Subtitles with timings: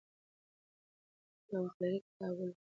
[0.03, 0.05] که
[1.49, 2.59] ته وخت لرې کتاب ولوله.